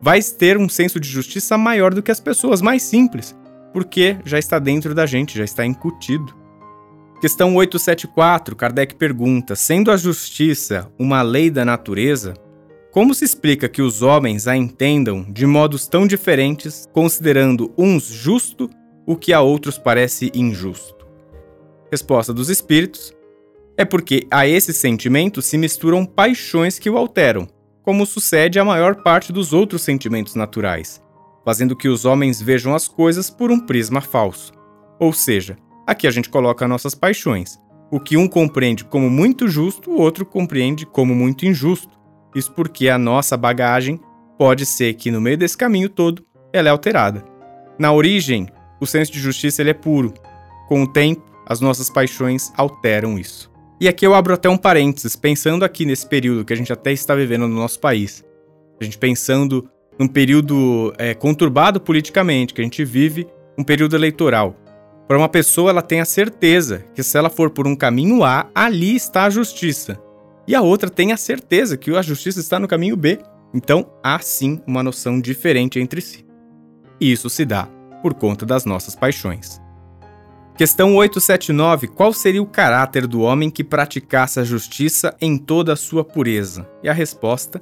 vai 0.00 0.20
ter 0.22 0.58
um 0.58 0.68
senso 0.68 1.00
de 1.00 1.08
justiça 1.08 1.56
maior 1.56 1.94
do 1.94 2.02
que 2.02 2.10
as 2.10 2.20
pessoas 2.20 2.60
mais 2.60 2.82
simples, 2.82 3.34
porque 3.72 4.18
já 4.24 4.38
está 4.38 4.58
dentro 4.58 4.94
da 4.94 5.06
gente, 5.06 5.38
já 5.38 5.44
está 5.44 5.64
incutido. 5.64 6.34
Questão 7.20 7.56
874, 7.56 8.54
Kardec 8.54 8.94
pergunta: 8.96 9.56
sendo 9.56 9.90
a 9.90 9.96
justiça 9.96 10.92
uma 10.98 11.22
lei 11.22 11.50
da 11.50 11.64
natureza, 11.64 12.34
Como 12.94 13.12
se 13.12 13.24
explica 13.24 13.68
que 13.68 13.82
os 13.82 14.02
homens 14.02 14.46
a 14.46 14.56
entendam 14.56 15.24
de 15.28 15.44
modos 15.44 15.88
tão 15.88 16.06
diferentes, 16.06 16.88
considerando 16.92 17.74
uns 17.76 18.04
justo 18.04 18.70
o 19.04 19.16
que 19.16 19.32
a 19.32 19.40
outros 19.40 19.76
parece 19.76 20.30
injusto? 20.32 21.04
Resposta 21.90 22.32
dos 22.32 22.48
espíritos: 22.48 23.12
é 23.76 23.84
porque 23.84 24.28
a 24.30 24.46
esse 24.46 24.72
sentimento 24.72 25.42
se 25.42 25.58
misturam 25.58 26.06
paixões 26.06 26.78
que 26.78 26.88
o 26.88 26.96
alteram, 26.96 27.48
como 27.82 28.06
sucede 28.06 28.60
à 28.60 28.64
maior 28.64 29.02
parte 29.02 29.32
dos 29.32 29.52
outros 29.52 29.82
sentimentos 29.82 30.36
naturais, 30.36 31.02
fazendo 31.44 31.74
que 31.74 31.88
os 31.88 32.04
homens 32.04 32.40
vejam 32.40 32.76
as 32.76 32.86
coisas 32.86 33.28
por 33.28 33.50
um 33.50 33.58
prisma 33.58 34.00
falso. 34.00 34.52
Ou 35.00 35.12
seja, 35.12 35.58
aqui 35.84 36.06
a 36.06 36.12
gente 36.12 36.30
coloca 36.30 36.68
nossas 36.68 36.94
paixões. 36.94 37.58
O 37.90 37.98
que 37.98 38.16
um 38.16 38.28
compreende 38.28 38.84
como 38.84 39.10
muito 39.10 39.48
justo, 39.48 39.90
o 39.90 40.00
outro 40.00 40.24
compreende 40.24 40.86
como 40.86 41.12
muito 41.12 41.44
injusto. 41.44 42.03
Isso 42.34 42.52
porque 42.52 42.88
a 42.88 42.98
nossa 42.98 43.36
bagagem 43.36 44.00
pode 44.38 44.66
ser 44.66 44.94
que 44.94 45.10
no 45.10 45.20
meio 45.20 45.38
desse 45.38 45.56
caminho 45.56 45.88
todo 45.88 46.24
ela 46.52 46.68
é 46.68 46.70
alterada. 46.70 47.24
Na 47.78 47.92
origem, 47.92 48.48
o 48.80 48.86
senso 48.86 49.12
de 49.12 49.20
justiça 49.20 49.62
ele 49.62 49.70
é 49.70 49.74
puro. 49.74 50.12
Com 50.68 50.82
o 50.82 50.86
tempo, 50.86 51.22
as 51.46 51.60
nossas 51.60 51.90
paixões 51.90 52.52
alteram 52.56 53.18
isso. 53.18 53.52
E 53.80 53.88
aqui 53.88 54.06
eu 54.06 54.14
abro 54.14 54.32
até 54.32 54.48
um 54.48 54.56
parênteses, 54.56 55.16
pensando 55.16 55.64
aqui 55.64 55.84
nesse 55.84 56.06
período 56.06 56.44
que 56.44 56.52
a 56.52 56.56
gente 56.56 56.72
até 56.72 56.92
está 56.92 57.14
vivendo 57.14 57.48
no 57.48 57.54
nosso 57.54 57.80
país. 57.80 58.24
A 58.80 58.84
gente 58.84 58.96
pensando 58.96 59.68
num 59.98 60.08
período 60.08 60.92
é, 60.96 61.14
conturbado 61.14 61.80
politicamente, 61.80 62.54
que 62.54 62.60
a 62.60 62.64
gente 62.64 62.84
vive 62.84 63.26
um 63.58 63.64
período 63.64 63.96
eleitoral. 63.96 64.56
Para 65.06 65.18
uma 65.18 65.28
pessoa, 65.28 65.70
ela 65.70 65.82
tem 65.82 66.00
a 66.00 66.04
certeza 66.04 66.84
que 66.94 67.02
se 67.02 67.18
ela 67.18 67.28
for 67.28 67.50
por 67.50 67.66
um 67.66 67.76
caminho 67.76 68.24
A, 68.24 68.48
ali 68.54 68.96
está 68.96 69.24
a 69.24 69.30
justiça. 69.30 70.00
E 70.46 70.54
a 70.54 70.60
outra 70.60 70.90
tem 70.90 71.12
a 71.12 71.16
certeza 71.16 71.76
que 71.76 71.94
a 71.94 72.02
justiça 72.02 72.40
está 72.40 72.58
no 72.58 72.68
caminho 72.68 72.96
B. 72.96 73.18
Então, 73.52 73.90
há 74.02 74.18
sim 74.18 74.60
uma 74.66 74.82
noção 74.82 75.20
diferente 75.20 75.78
entre 75.78 76.00
si. 76.00 76.26
E 77.00 77.10
isso 77.12 77.30
se 77.30 77.44
dá 77.44 77.68
por 78.02 78.14
conta 78.14 78.44
das 78.44 78.64
nossas 78.64 78.94
paixões. 78.94 79.60
Questão 80.56 80.94
879. 80.94 81.88
Qual 81.88 82.12
seria 82.12 82.42
o 82.42 82.46
caráter 82.46 83.06
do 83.06 83.22
homem 83.22 83.50
que 83.50 83.64
praticasse 83.64 84.38
a 84.38 84.44
justiça 84.44 85.16
em 85.20 85.36
toda 85.36 85.72
a 85.72 85.76
sua 85.76 86.04
pureza? 86.04 86.68
E 86.82 86.88
a 86.88 86.92
resposta: 86.92 87.60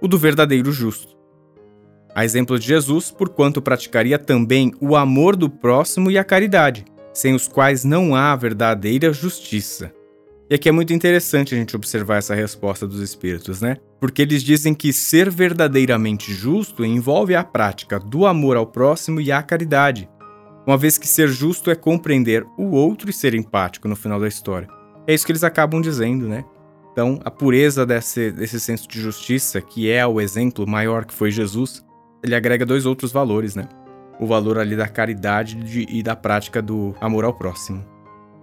o 0.00 0.08
do 0.08 0.18
verdadeiro 0.18 0.70
justo. 0.72 1.16
A 2.14 2.24
exemplo 2.24 2.58
de 2.58 2.66
Jesus, 2.66 3.10
porquanto 3.10 3.62
praticaria 3.62 4.18
também 4.18 4.74
o 4.80 4.96
amor 4.96 5.36
do 5.36 5.48
próximo 5.48 6.10
e 6.10 6.18
a 6.18 6.24
caridade, 6.24 6.84
sem 7.14 7.34
os 7.34 7.46
quais 7.46 7.84
não 7.84 8.14
há 8.14 8.34
verdadeira 8.34 9.12
justiça. 9.12 9.92
E 10.50 10.54
aqui 10.54 10.68
é 10.68 10.72
muito 10.72 10.94
interessante 10.94 11.54
a 11.54 11.58
gente 11.58 11.76
observar 11.76 12.16
essa 12.16 12.34
resposta 12.34 12.86
dos 12.86 13.00
espíritos, 13.02 13.60
né? 13.60 13.76
Porque 14.00 14.22
eles 14.22 14.42
dizem 14.42 14.72
que 14.72 14.94
ser 14.94 15.28
verdadeiramente 15.28 16.32
justo 16.32 16.84
envolve 16.84 17.34
a 17.34 17.44
prática 17.44 17.98
do 17.98 18.26
amor 18.26 18.56
ao 18.56 18.66
próximo 18.66 19.20
e 19.20 19.30
à 19.30 19.42
caridade, 19.42 20.08
uma 20.66 20.76
vez 20.76 20.98
que 20.98 21.06
ser 21.06 21.28
justo 21.28 21.70
é 21.70 21.74
compreender 21.74 22.46
o 22.58 22.72
outro 22.72 23.08
e 23.08 23.12
ser 23.12 23.34
empático 23.34 23.88
no 23.88 23.96
final 23.96 24.20
da 24.20 24.28
história. 24.28 24.68
É 25.06 25.14
isso 25.14 25.24
que 25.24 25.32
eles 25.32 25.44
acabam 25.44 25.80
dizendo, 25.80 26.28
né? 26.28 26.44
Então, 26.92 27.20
a 27.24 27.30
pureza 27.30 27.86
desse, 27.86 28.30
desse 28.30 28.58
senso 28.58 28.88
de 28.88 29.00
justiça, 29.00 29.60
que 29.60 29.90
é 29.90 30.06
o 30.06 30.20
exemplo 30.20 30.66
maior 30.66 31.04
que 31.04 31.14
foi 31.14 31.30
Jesus, 31.30 31.82
ele 32.22 32.34
agrega 32.34 32.66
dois 32.66 32.84
outros 32.84 33.12
valores, 33.12 33.54
né? 33.54 33.66
O 34.20 34.26
valor 34.26 34.58
ali 34.58 34.76
da 34.76 34.88
caridade 34.88 35.54
de, 35.56 35.86
e 35.88 36.02
da 36.02 36.16
prática 36.16 36.60
do 36.60 36.94
amor 37.00 37.24
ao 37.24 37.32
próximo. 37.32 37.82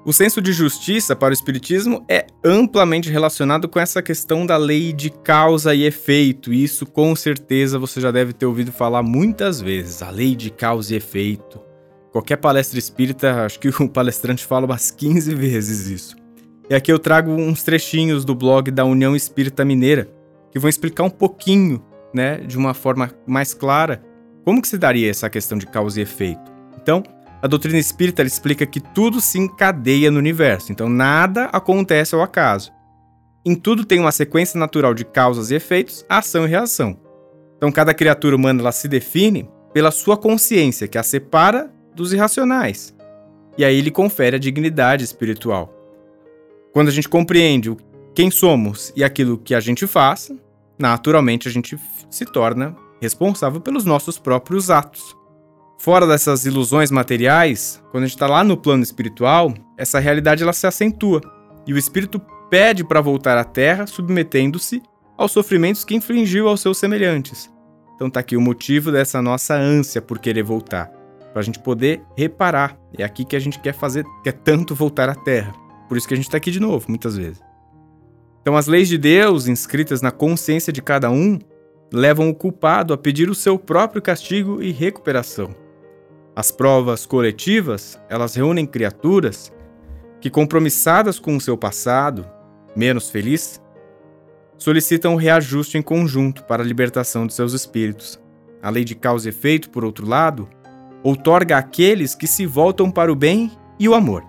O 0.05 0.13
senso 0.13 0.39
de 0.39 0.53
justiça 0.53 1.15
para 1.15 1.31
o 1.31 1.33
Espiritismo 1.33 2.05
é 2.07 2.27
amplamente 2.43 3.09
relacionado 3.09 3.67
com 3.67 3.79
essa 3.79 4.03
questão 4.03 4.45
da 4.45 4.55
lei 4.55 4.93
de 4.93 5.09
causa 5.09 5.73
e 5.73 5.83
efeito. 5.83 6.53
Isso 6.53 6.85
com 6.85 7.15
certeza 7.15 7.79
você 7.79 7.99
já 7.99 8.11
deve 8.11 8.31
ter 8.31 8.45
ouvido 8.45 8.71
falar 8.71 9.01
muitas 9.01 9.59
vezes. 9.59 10.03
A 10.03 10.11
lei 10.11 10.35
de 10.35 10.51
causa 10.51 10.93
e 10.93 10.97
efeito. 10.97 11.59
Qualquer 12.11 12.37
palestra 12.37 12.77
espírita, 12.77 13.45
acho 13.45 13.59
que 13.59 13.67
o 13.81 13.89
palestrante 13.89 14.45
fala 14.45 14.67
umas 14.67 14.91
15 14.91 15.33
vezes 15.33 15.87
isso. 15.87 16.15
E 16.69 16.75
aqui 16.75 16.93
eu 16.93 16.99
trago 16.99 17.31
uns 17.31 17.63
trechinhos 17.63 18.23
do 18.23 18.35
blog 18.35 18.69
da 18.69 18.85
União 18.85 19.15
Espírita 19.15 19.65
Mineira, 19.65 20.07
que 20.51 20.59
vão 20.59 20.69
explicar 20.69 21.03
um 21.03 21.09
pouquinho, 21.09 21.83
né, 22.13 22.37
de 22.37 22.59
uma 22.59 22.75
forma 22.75 23.11
mais 23.25 23.55
clara, 23.55 24.03
como 24.43 24.61
que 24.61 24.67
se 24.67 24.77
daria 24.77 25.09
essa 25.09 25.31
questão 25.31 25.57
de 25.57 25.65
causa 25.65 25.99
e 25.99 26.03
efeito. 26.03 26.53
Então, 26.79 27.01
a 27.45 27.47
doutrina 27.47 27.77
espírita 27.77 28.23
explica 28.23 28.65
que 28.65 28.79
tudo 28.79 29.21
se 29.21 29.37
encadeia 29.37 30.09
no 30.09 30.17
universo, 30.17 30.71
então 30.71 30.89
nada 30.89 31.45
acontece 31.53 32.15
ao 32.15 32.23
acaso. 32.23 32.73
Em 33.45 33.53
tudo 33.53 33.85
tem 33.85 33.99
uma 33.99 34.11
sequência 34.11 34.59
natural 34.59 34.95
de 34.95 35.05
causas 35.05 35.51
e 35.51 35.53
efeitos, 35.53 36.03
ação 36.09 36.47
e 36.47 36.49
reação. 36.49 36.99
Então 37.55 37.71
cada 37.71 37.93
criatura 37.93 38.35
humana 38.35 38.61
ela 38.61 38.71
se 38.71 38.87
define 38.87 39.47
pela 39.71 39.91
sua 39.91 40.17
consciência, 40.17 40.87
que 40.87 40.97
a 40.97 41.03
separa 41.03 41.71
dos 41.93 42.13
irracionais. 42.13 42.95
E 43.55 43.63
aí 43.63 43.77
ele 43.77 43.91
confere 43.91 44.37
a 44.37 44.39
dignidade 44.39 45.03
espiritual. 45.03 45.71
Quando 46.73 46.87
a 46.87 46.91
gente 46.91 47.07
compreende 47.07 47.77
quem 48.15 48.31
somos 48.31 48.91
e 48.95 49.03
aquilo 49.03 49.37
que 49.37 49.53
a 49.53 49.59
gente 49.59 49.85
faz, 49.85 50.31
naturalmente 50.79 51.47
a 51.47 51.51
gente 51.51 51.77
se 52.09 52.25
torna 52.25 52.75
responsável 52.99 53.61
pelos 53.61 53.85
nossos 53.85 54.17
próprios 54.17 54.71
atos. 54.71 55.15
Fora 55.77 56.07
dessas 56.07 56.45
ilusões 56.45 56.89
materiais, 56.89 57.81
quando 57.91 58.03
a 58.03 58.07
gente 58.07 58.15
está 58.15 58.27
lá 58.27 58.43
no 58.43 58.57
plano 58.57 58.83
espiritual, 58.83 59.53
essa 59.77 59.99
realidade 59.99 60.41
ela 60.41 60.53
se 60.53 60.65
acentua 60.65 61.21
e 61.67 61.73
o 61.73 61.77
espírito 61.77 62.19
pede 62.49 62.83
para 62.83 63.01
voltar 63.01 63.37
à 63.37 63.43
Terra, 63.43 63.85
submetendo-se 63.85 64.81
aos 65.17 65.31
sofrimentos 65.31 65.83
que 65.83 65.95
infligiu 65.95 66.47
aos 66.47 66.61
seus 66.61 66.77
semelhantes. 66.77 67.51
Então 67.95 68.09
tá 68.09 68.19
aqui 68.19 68.35
o 68.35 68.41
motivo 68.41 68.91
dessa 68.91 69.21
nossa 69.21 69.55
ânsia 69.55 70.01
por 70.01 70.19
querer 70.19 70.43
voltar 70.43 70.91
para 71.35 71.41
a 71.41 71.43
gente 71.43 71.59
poder 71.59 72.01
reparar. 72.17 72.77
É 72.97 73.03
aqui 73.03 73.25
que 73.25 73.35
a 73.35 73.39
gente 73.39 73.59
quer 73.59 73.73
fazer, 73.73 74.05
quer 74.23 74.31
tanto 74.31 74.73
voltar 74.73 75.09
à 75.09 75.15
Terra. 75.15 75.53
Por 75.89 75.97
isso 75.97 76.07
que 76.07 76.13
a 76.13 76.17
gente 76.17 76.27
está 76.27 76.37
aqui 76.37 76.49
de 76.49 76.61
novo, 76.61 76.85
muitas 76.87 77.17
vezes. 77.17 77.41
Então, 78.41 78.55
as 78.55 78.67
leis 78.67 78.87
de 78.87 78.97
Deus, 78.97 79.47
inscritas 79.47 80.01
na 80.01 80.11
consciência 80.11 80.71
de 80.71 80.81
cada 80.81 81.11
um, 81.11 81.37
levam 81.91 82.29
o 82.29 82.33
culpado 82.33 82.93
a 82.93 82.97
pedir 82.97 83.29
o 83.29 83.35
seu 83.35 83.59
próprio 83.59 84.01
castigo 84.01 84.61
e 84.61 84.71
recuperação. 84.71 85.64
As 86.35 86.51
provas 86.51 87.05
coletivas, 87.05 87.97
elas 88.09 88.35
reúnem 88.35 88.65
criaturas 88.65 89.53
que, 90.19 90.29
compromissadas 90.29 91.17
com 91.17 91.37
o 91.37 91.41
seu 91.41 91.57
passado, 91.57 92.27
menos 92.75 93.09
feliz, 93.09 93.61
solicitam 94.57 95.13
o 95.13 95.17
reajuste 95.17 95.77
em 95.77 95.81
conjunto 95.81 96.43
para 96.43 96.61
a 96.61 96.65
libertação 96.65 97.25
de 97.25 97.33
seus 97.33 97.53
espíritos. 97.53 98.19
A 98.61 98.69
lei 98.69 98.83
de 98.83 98.95
causa 98.95 99.27
e 99.27 99.29
efeito, 99.29 99.69
por 99.69 99.85
outro 99.85 100.05
lado, 100.05 100.49
outorga 101.01 101.57
àqueles 101.57 102.13
que 102.15 102.27
se 102.27 102.45
voltam 102.45 102.91
para 102.91 103.11
o 103.11 103.15
bem 103.15 103.51
e 103.79 103.87
o 103.87 103.95
amor. 103.95 104.23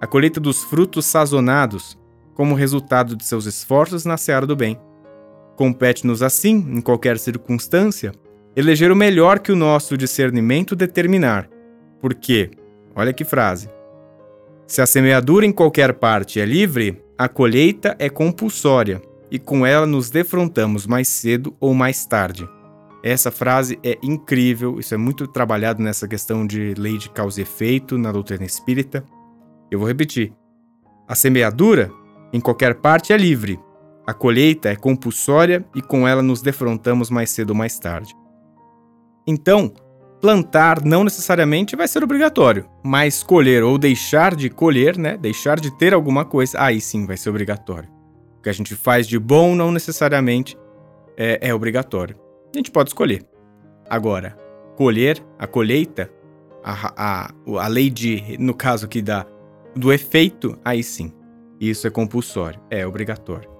A 0.00 0.06
colheita 0.06 0.38
dos 0.38 0.62
frutos 0.62 1.04
sazonados, 1.04 1.98
como 2.34 2.54
resultado 2.54 3.16
de 3.16 3.24
seus 3.24 3.44
esforços 3.46 4.04
na 4.04 4.16
seara 4.16 4.46
do 4.46 4.54
bem. 4.54 4.78
Compete-nos 5.56 6.22
assim, 6.22 6.56
em 6.56 6.80
qualquer 6.80 7.18
circunstância, 7.18 8.12
eleger 8.60 8.92
o 8.92 8.96
melhor 8.96 9.38
que 9.38 9.50
o 9.50 9.56
nosso 9.56 9.96
discernimento 9.96 10.76
determinar. 10.76 11.48
Porque, 12.00 12.50
olha 12.94 13.12
que 13.12 13.24
frase: 13.24 13.68
se 14.66 14.80
a 14.80 14.86
semeadura 14.86 15.44
em 15.44 15.52
qualquer 15.52 15.94
parte 15.94 16.40
é 16.40 16.44
livre, 16.44 17.02
a 17.18 17.28
colheita 17.28 17.96
é 17.98 18.08
compulsória, 18.08 19.02
e 19.30 19.38
com 19.38 19.66
ela 19.66 19.86
nos 19.86 20.10
defrontamos 20.10 20.86
mais 20.86 21.08
cedo 21.08 21.54
ou 21.60 21.74
mais 21.74 22.04
tarde. 22.04 22.48
Essa 23.02 23.30
frase 23.30 23.78
é 23.82 23.98
incrível, 24.02 24.78
isso 24.78 24.94
é 24.94 24.96
muito 24.96 25.26
trabalhado 25.26 25.82
nessa 25.82 26.06
questão 26.06 26.46
de 26.46 26.74
lei 26.74 26.98
de 26.98 27.08
causa 27.08 27.40
e 27.40 27.42
efeito 27.42 27.96
na 27.96 28.12
doutrina 28.12 28.44
espírita. 28.44 29.04
Eu 29.70 29.78
vou 29.78 29.88
repetir. 29.88 30.32
A 31.08 31.14
semeadura, 31.14 31.90
em 32.32 32.40
qualquer 32.40 32.74
parte, 32.74 33.12
é 33.12 33.16
livre. 33.16 33.58
A 34.06 34.12
colheita 34.12 34.68
é 34.68 34.76
compulsória 34.76 35.64
e 35.74 35.80
com 35.80 36.06
ela 36.06 36.22
nos 36.22 36.42
defrontamos 36.42 37.08
mais 37.10 37.30
cedo 37.30 37.50
ou 37.50 37.56
mais 37.56 37.78
tarde. 37.78 38.14
Então, 39.26 39.72
plantar 40.20 40.84
não 40.84 41.04
necessariamente 41.04 41.76
vai 41.76 41.88
ser 41.88 42.02
obrigatório, 42.02 42.68
mas 42.82 43.22
colher 43.22 43.62
ou 43.62 43.78
deixar 43.78 44.34
de 44.34 44.50
colher, 44.50 44.98
né, 44.98 45.16
deixar 45.16 45.58
de 45.58 45.76
ter 45.76 45.94
alguma 45.94 46.24
coisa, 46.24 46.60
aí 46.60 46.80
sim 46.80 47.06
vai 47.06 47.16
ser 47.16 47.30
obrigatório. 47.30 47.88
O 48.38 48.42
que 48.42 48.48
a 48.48 48.54
gente 48.54 48.74
faz 48.74 49.06
de 49.06 49.18
bom 49.18 49.54
não 49.54 49.70
necessariamente 49.70 50.56
é, 51.16 51.48
é 51.48 51.54
obrigatório 51.54 52.16
a 52.54 52.58
gente 52.58 52.70
pode 52.70 52.90
escolher. 52.90 53.24
Agora, 53.88 54.36
colher, 54.76 55.24
a 55.38 55.46
colheita, 55.46 56.10
a, 56.62 56.92
a, 56.96 57.34
a 57.58 57.66
lei 57.68 57.90
de, 57.90 58.36
no 58.38 58.54
caso 58.54 58.86
aqui 58.86 59.00
da, 59.00 59.26
do 59.74 59.92
efeito, 59.92 60.58
aí 60.64 60.82
sim. 60.82 61.12
Isso 61.60 61.86
é 61.86 61.90
compulsório, 61.90 62.60
é 62.70 62.86
obrigatório. 62.86 63.50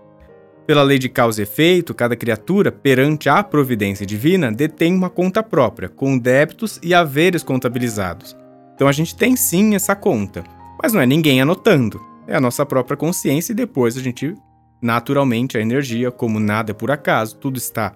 Pela 0.71 0.85
lei 0.85 1.01
de 1.01 1.09
causa 1.09 1.41
e 1.41 1.43
efeito, 1.43 1.93
cada 1.93 2.15
criatura, 2.15 2.71
perante 2.71 3.29
a 3.29 3.43
providência 3.43 4.07
divina, 4.07 4.53
detém 4.53 4.95
uma 4.95 5.11
conta 5.11 5.43
própria, 5.43 5.89
com 5.89 6.17
débitos 6.17 6.79
e 6.81 6.95
haveres 6.95 7.43
contabilizados. 7.43 8.37
Então 8.77 8.87
a 8.87 8.93
gente 8.93 9.17
tem 9.17 9.35
sim 9.35 9.75
essa 9.75 9.97
conta, 9.97 10.45
mas 10.81 10.93
não 10.93 11.01
é 11.01 11.07
ninguém 11.07 11.41
anotando, 11.41 12.01
é 12.25 12.37
a 12.37 12.41
nossa 12.41 12.65
própria 12.65 12.97
consciência 12.97 13.51
e 13.51 13.57
depois 13.57 13.97
a 13.97 14.01
gente 14.01 14.33
naturalmente 14.81 15.59
a 15.59 15.61
energia, 15.61 16.09
como 16.13 16.39
nada 16.39 16.71
é 16.71 16.73
por 16.73 16.93
acaso, 16.93 17.37
tudo 17.39 17.57
está 17.57 17.93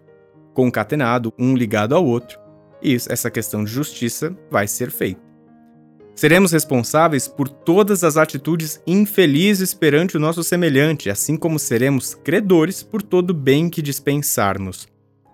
concatenado, 0.53 1.33
um 1.39 1.55
ligado 1.55 1.95
ao 1.95 2.05
outro, 2.05 2.41
e 2.83 2.97
essa 2.97 3.31
questão 3.31 3.63
de 3.63 3.71
justiça 3.71 4.37
vai 4.51 4.67
ser 4.67 4.91
feita. 4.91 5.23
Seremos 6.15 6.53
responsáveis 6.53 7.27
por 7.27 7.49
todas 7.49 8.05
as 8.05 8.17
atitudes 8.17 8.81
infelizes 8.87 9.75
perante 9.75 10.17
o 10.17 10.21
nosso 10.21 10.45
semelhante, 10.45 11.11
assim 11.11 11.37
como 11.37 11.59
seremos 11.59 12.15
credores 12.15 12.83
por 12.85 13.03
todo 13.03 13.31
o 13.31 13.35
bem 13.35 13.69
que 13.69 13.83
dispensarmos. 13.83 14.87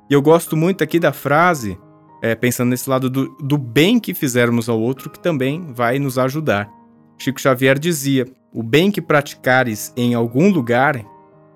E 0.09 0.15
eu 0.15 0.23
gosto 0.23 0.57
muito 0.57 0.83
aqui 0.83 0.99
da 0.99 1.13
frase, 1.13 1.79
é, 2.23 2.35
pensando 2.35 2.71
nesse 2.71 2.89
lado 2.89 3.11
do, 3.11 3.29
do 3.37 3.59
bem 3.59 4.01
que 4.01 4.15
fizermos 4.15 4.69
ao 4.69 4.81
outro, 4.81 5.11
que 5.11 5.21
também 5.21 5.73
vai 5.73 5.99
nos 5.99 6.19
ajudar. 6.19 6.71
Chico 7.19 7.41
Xavier 7.41 7.79
dizia: 7.79 8.27
O 8.53 8.63
bem 8.63 8.91
que 8.91 9.03
praticares 9.03 9.93
em 9.95 10.15
algum 10.15 10.51
lugar 10.51 11.05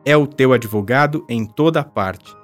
é 0.05 0.15
o 0.15 0.27
teu 0.27 0.53
advogado 0.53 1.25
em 1.29 1.47
toda 1.47 1.83
parte. 1.83 2.37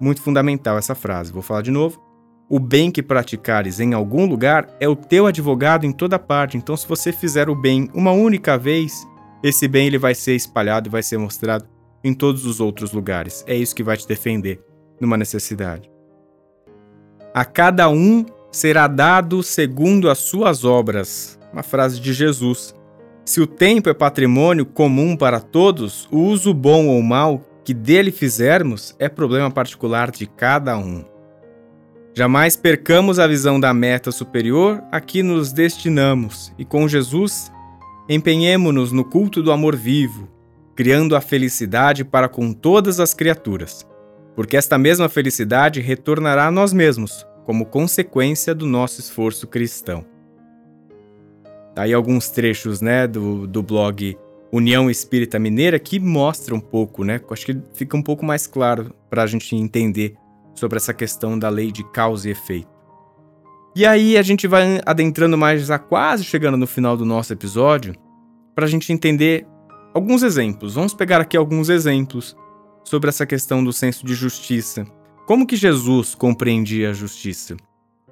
Muito 0.00 0.22
fundamental 0.22 0.78
essa 0.78 0.94
frase, 0.94 1.32
vou 1.32 1.42
falar 1.42 1.62
de 1.62 1.72
novo. 1.72 2.05
O 2.48 2.60
bem 2.60 2.92
que 2.92 3.02
praticares 3.02 3.80
em 3.80 3.92
algum 3.92 4.24
lugar 4.24 4.68
é 4.78 4.88
o 4.88 4.94
teu 4.94 5.26
advogado 5.26 5.84
em 5.84 5.90
toda 5.90 6.16
parte. 6.16 6.56
Então, 6.56 6.76
se 6.76 6.86
você 6.86 7.10
fizer 7.10 7.48
o 7.48 7.56
bem 7.56 7.90
uma 7.92 8.12
única 8.12 8.56
vez, 8.56 9.04
esse 9.42 9.66
bem 9.66 9.88
ele 9.88 9.98
vai 9.98 10.14
ser 10.14 10.36
espalhado 10.36 10.88
e 10.88 10.90
vai 10.90 11.02
ser 11.02 11.18
mostrado 11.18 11.66
em 12.04 12.14
todos 12.14 12.46
os 12.46 12.60
outros 12.60 12.92
lugares. 12.92 13.42
É 13.48 13.56
isso 13.56 13.74
que 13.74 13.82
vai 13.82 13.96
te 13.96 14.06
defender 14.06 14.64
numa 15.00 15.16
necessidade. 15.16 15.90
A 17.34 17.44
cada 17.44 17.88
um 17.88 18.24
será 18.52 18.86
dado 18.86 19.42
segundo 19.42 20.08
as 20.08 20.18
suas 20.18 20.64
obras. 20.64 21.36
Uma 21.52 21.64
frase 21.64 22.00
de 22.00 22.12
Jesus. 22.12 22.72
Se 23.24 23.40
o 23.40 23.46
tempo 23.46 23.88
é 23.88 23.94
patrimônio 23.94 24.64
comum 24.64 25.16
para 25.16 25.40
todos, 25.40 26.06
o 26.12 26.18
uso 26.18 26.54
bom 26.54 26.86
ou 26.86 27.02
mal 27.02 27.42
que 27.64 27.74
dele 27.74 28.12
fizermos 28.12 28.94
é 29.00 29.08
problema 29.08 29.50
particular 29.50 30.12
de 30.12 30.28
cada 30.28 30.78
um. 30.78 31.15
Jamais 32.18 32.56
percamos 32.56 33.18
a 33.18 33.26
visão 33.26 33.60
da 33.60 33.74
meta 33.74 34.10
superior 34.10 34.82
a 34.90 35.02
que 35.02 35.22
nos 35.22 35.52
destinamos 35.52 36.50
e 36.58 36.64
com 36.64 36.88
Jesus 36.88 37.52
empenhemo-nos 38.08 38.90
no 38.90 39.04
culto 39.04 39.42
do 39.42 39.52
amor 39.52 39.76
vivo, 39.76 40.26
criando 40.74 41.14
a 41.14 41.20
felicidade 41.20 42.06
para 42.06 42.26
com 42.26 42.54
todas 42.54 43.00
as 43.00 43.12
criaturas, 43.12 43.86
porque 44.34 44.56
esta 44.56 44.78
mesma 44.78 45.10
felicidade 45.10 45.82
retornará 45.82 46.46
a 46.46 46.50
nós 46.50 46.72
mesmos 46.72 47.26
como 47.44 47.66
consequência 47.66 48.54
do 48.54 48.64
nosso 48.64 48.98
esforço 48.98 49.46
cristão. 49.46 50.02
Tá 51.74 51.82
aí 51.82 51.92
alguns 51.92 52.30
trechos 52.30 52.80
né, 52.80 53.06
do, 53.06 53.46
do 53.46 53.62
blog 53.62 54.16
União 54.50 54.88
Espírita 54.88 55.38
Mineira 55.38 55.78
que 55.78 56.00
mostra 56.00 56.54
um 56.54 56.60
pouco, 56.60 57.04
né? 57.04 57.20
Acho 57.30 57.44
que 57.44 57.58
fica 57.74 57.94
um 57.94 58.02
pouco 58.02 58.24
mais 58.24 58.46
claro 58.46 58.90
para 59.10 59.22
a 59.22 59.26
gente 59.26 59.54
entender 59.54 60.16
sobre 60.56 60.78
essa 60.78 60.92
questão 60.92 61.38
da 61.38 61.48
lei 61.48 61.70
de 61.70 61.84
causa 61.92 62.28
e 62.28 62.32
efeito. 62.32 62.68
E 63.74 63.86
aí 63.86 64.16
a 64.16 64.22
gente 64.22 64.48
vai 64.48 64.80
adentrando 64.86 65.36
mais, 65.36 65.66
já 65.66 65.78
quase 65.78 66.24
chegando 66.24 66.56
no 66.56 66.66
final 66.66 66.96
do 66.96 67.04
nosso 67.04 67.32
episódio, 67.32 67.94
para 68.54 68.64
a 68.64 68.68
gente 68.68 68.90
entender 68.92 69.46
alguns 69.92 70.22
exemplos. 70.22 70.74
Vamos 70.74 70.94
pegar 70.94 71.20
aqui 71.20 71.36
alguns 71.36 71.68
exemplos 71.68 72.34
sobre 72.82 73.10
essa 73.10 73.26
questão 73.26 73.62
do 73.62 73.72
senso 73.72 74.06
de 74.06 74.14
justiça. 74.14 74.86
Como 75.26 75.46
que 75.46 75.56
Jesus 75.56 76.14
compreendia 76.14 76.90
a 76.90 76.94
justiça? 76.94 77.56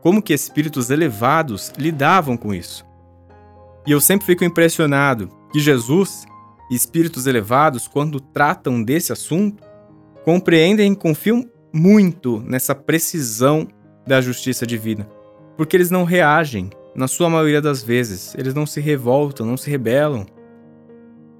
Como 0.02 0.20
que 0.20 0.34
espíritos 0.34 0.90
elevados 0.90 1.72
lidavam 1.78 2.36
com 2.36 2.52
isso? 2.52 2.84
E 3.86 3.92
eu 3.92 4.00
sempre 4.00 4.26
fico 4.26 4.44
impressionado 4.44 5.30
que 5.50 5.60
Jesus 5.60 6.26
e 6.70 6.74
espíritos 6.74 7.26
elevados, 7.26 7.88
quando 7.88 8.20
tratam 8.20 8.82
desse 8.82 9.12
assunto, 9.12 9.62
compreendem 10.24 10.92
e 10.92 10.96
confiam 10.96 11.48
muito 11.74 12.40
nessa 12.46 12.72
precisão 12.72 13.66
da 14.06 14.20
justiça 14.20 14.64
divina, 14.64 15.08
porque 15.56 15.76
eles 15.76 15.90
não 15.90 16.04
reagem, 16.04 16.70
na 16.94 17.08
sua 17.08 17.28
maioria 17.28 17.60
das 17.60 17.82
vezes, 17.82 18.32
eles 18.38 18.54
não 18.54 18.64
se 18.64 18.80
revoltam, 18.80 19.44
não 19.44 19.56
se 19.56 19.68
rebelam. 19.68 20.24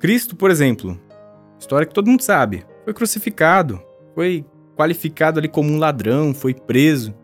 Cristo, 0.01 0.35
por 0.35 0.51
exemplo, 0.51 1.01
história 1.57 1.87
que 1.87 1.95
todo 1.95 2.11
mundo 2.11 2.23
sabe, 2.23 2.67
foi 2.83 2.93
crucificado, 2.93 3.81
foi 4.13 4.45
qualificado 4.77 5.39
ali 5.39 5.49
como 5.49 5.71
um 5.71 5.79
ladrão, 5.79 6.35
foi 6.35 6.53
preso. 6.53 7.15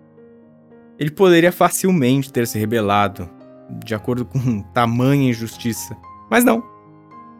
Ele 0.96 1.10
poderia 1.10 1.50
facilmente 1.50 2.32
ter 2.32 2.46
se 2.46 2.60
rebelado, 2.60 3.28
de 3.84 3.92
acordo 3.92 4.24
com 4.24 4.62
tamanha 4.72 5.30
injustiça, 5.30 5.96
mas 6.30 6.44
não. 6.44 6.62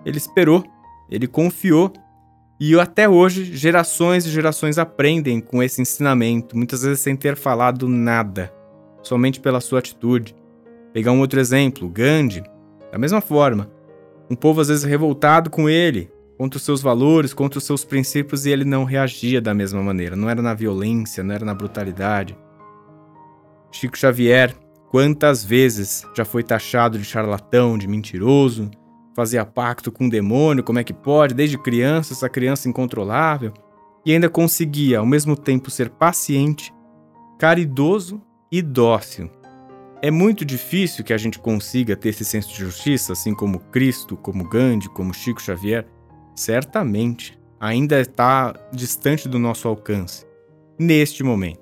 Ele 0.04 0.18
esperou, 0.18 0.64
ele 1.08 1.28
confiou 1.28 1.92
e 2.62 2.78
até 2.78 3.08
hoje, 3.08 3.56
gerações 3.56 4.26
e 4.26 4.30
gerações 4.30 4.76
aprendem 4.76 5.40
com 5.40 5.62
esse 5.62 5.80
ensinamento, 5.80 6.54
muitas 6.54 6.82
vezes 6.82 7.00
sem 7.00 7.16
ter 7.16 7.34
falado 7.34 7.88
nada, 7.88 8.52
somente 9.02 9.40
pela 9.40 9.62
sua 9.62 9.78
atitude. 9.78 10.36
Pegar 10.92 11.12
um 11.12 11.20
outro 11.20 11.40
exemplo, 11.40 11.88
Gandhi, 11.88 12.44
da 12.92 12.98
mesma 12.98 13.22
forma. 13.22 13.70
Um 14.28 14.34
povo 14.34 14.60
às 14.60 14.68
vezes 14.68 14.84
revoltado 14.84 15.48
com 15.48 15.70
ele, 15.70 16.12
contra 16.36 16.58
os 16.58 16.62
seus 16.62 16.82
valores, 16.82 17.32
contra 17.32 17.56
os 17.56 17.64
seus 17.64 17.82
princípios, 17.82 18.44
e 18.44 18.50
ele 18.50 18.66
não 18.66 18.84
reagia 18.84 19.40
da 19.40 19.54
mesma 19.54 19.82
maneira. 19.82 20.14
Não 20.14 20.28
era 20.28 20.42
na 20.42 20.52
violência, 20.52 21.24
não 21.24 21.34
era 21.34 21.46
na 21.46 21.54
brutalidade. 21.54 22.36
Chico 23.72 23.96
Xavier, 23.96 24.54
quantas 24.90 25.42
vezes 25.42 26.04
já 26.14 26.26
foi 26.26 26.42
taxado 26.42 26.98
de 26.98 27.04
charlatão, 27.04 27.78
de 27.78 27.88
mentiroso, 27.88 28.70
fazia 29.20 29.44
pacto 29.44 29.92
com 29.92 30.06
o 30.06 30.10
demônio, 30.10 30.64
como 30.64 30.78
é 30.78 30.84
que 30.84 30.94
pode, 30.94 31.34
desde 31.34 31.58
criança, 31.58 32.14
essa 32.14 32.28
criança 32.28 32.70
incontrolável, 32.70 33.52
e 34.04 34.14
ainda 34.14 34.30
conseguia 34.30 34.98
ao 34.98 35.04
mesmo 35.04 35.36
tempo 35.36 35.70
ser 35.70 35.90
paciente, 35.90 36.72
caridoso 37.38 38.22
e 38.50 38.62
dócil. 38.62 39.30
É 40.00 40.10
muito 40.10 40.42
difícil 40.42 41.04
que 41.04 41.12
a 41.12 41.18
gente 41.18 41.38
consiga 41.38 41.94
ter 41.94 42.08
esse 42.08 42.24
senso 42.24 42.48
de 42.48 42.60
justiça, 42.60 43.12
assim 43.12 43.34
como 43.34 43.58
Cristo, 43.58 44.16
como 44.16 44.48
Gandhi, 44.48 44.88
como 44.88 45.12
Chico 45.12 45.42
Xavier. 45.42 45.86
Certamente, 46.34 47.38
ainda 47.60 48.00
está 48.00 48.54
distante 48.72 49.28
do 49.28 49.38
nosso 49.38 49.68
alcance, 49.68 50.24
neste 50.78 51.22
momento. 51.22 51.60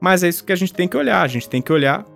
Mas 0.00 0.22
é 0.22 0.28
isso 0.28 0.44
que 0.44 0.52
a 0.52 0.56
gente 0.56 0.72
tem 0.72 0.86
que 0.86 0.96
olhar, 0.96 1.22
a 1.22 1.26
gente 1.26 1.48
tem 1.48 1.60
que 1.60 1.72
olhar 1.72 2.06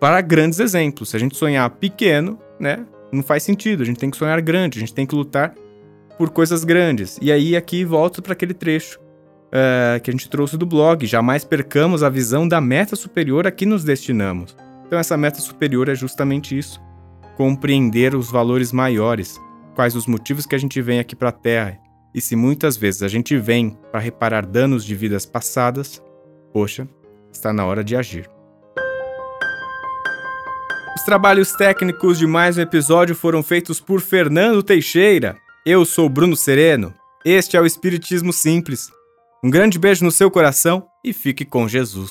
para 0.00 0.20
grandes 0.20 0.58
exemplos. 0.58 1.10
Se 1.10 1.16
a 1.16 1.20
gente 1.20 1.36
sonhar 1.36 1.70
pequeno, 1.70 2.36
né, 2.58 2.84
não 3.12 3.22
faz 3.22 3.42
sentido. 3.42 3.82
A 3.82 3.86
gente 3.86 3.98
tem 3.98 4.10
que 4.10 4.16
sonhar 4.16 4.40
grande, 4.40 4.78
a 4.78 4.80
gente 4.80 4.94
tem 4.94 5.06
que 5.06 5.14
lutar 5.14 5.54
por 6.18 6.30
coisas 6.30 6.64
grandes. 6.64 7.18
E 7.20 7.30
aí 7.30 7.56
aqui 7.56 7.84
volto 7.84 8.22
para 8.22 8.32
aquele 8.32 8.54
trecho 8.54 8.98
uh, 9.46 10.00
que 10.02 10.10
a 10.10 10.12
gente 10.12 10.28
trouxe 10.28 10.56
do 10.56 10.66
blog. 10.66 11.06
Jamais 11.06 11.44
percamos 11.44 12.02
a 12.02 12.08
visão 12.08 12.46
da 12.46 12.60
meta 12.60 12.96
superior 12.96 13.46
a 13.46 13.50
que 13.50 13.66
nos 13.66 13.84
destinamos. 13.84 14.56
Então 14.86 14.98
essa 14.98 15.16
meta 15.16 15.40
superior 15.40 15.88
é 15.88 15.94
justamente 15.94 16.56
isso: 16.56 16.80
compreender 17.36 18.14
os 18.14 18.30
valores 18.30 18.72
maiores, 18.72 19.40
quais 19.74 19.96
os 19.96 20.06
motivos 20.06 20.46
que 20.46 20.54
a 20.54 20.58
gente 20.58 20.80
vem 20.80 20.98
aqui 20.98 21.14
para 21.14 21.30
a 21.30 21.32
Terra. 21.32 21.78
E 22.14 22.20
se 22.20 22.34
muitas 22.34 22.78
vezes 22.78 23.02
a 23.02 23.08
gente 23.08 23.36
vem 23.36 23.76
para 23.90 24.00
reparar 24.00 24.46
danos 24.46 24.84
de 24.84 24.94
vidas 24.94 25.26
passadas, 25.26 26.02
poxa, 26.50 26.88
está 27.30 27.52
na 27.52 27.66
hora 27.66 27.84
de 27.84 27.94
agir. 27.94 28.35
Os 31.06 31.08
trabalhos 31.08 31.52
técnicos 31.52 32.18
de 32.18 32.26
mais 32.26 32.58
um 32.58 32.60
episódio 32.60 33.14
foram 33.14 33.40
feitos 33.40 33.78
por 33.78 34.00
Fernando 34.00 34.60
Teixeira. 34.60 35.36
Eu 35.64 35.84
sou 35.84 36.08
Bruno 36.08 36.34
Sereno. 36.34 36.92
Este 37.24 37.56
é 37.56 37.60
o 37.60 37.64
Espiritismo 37.64 38.32
Simples. 38.32 38.90
Um 39.40 39.48
grande 39.48 39.78
beijo 39.78 40.04
no 40.04 40.10
seu 40.10 40.28
coração 40.28 40.84
e 41.04 41.12
fique 41.12 41.44
com 41.44 41.68
Jesus. 41.68 42.10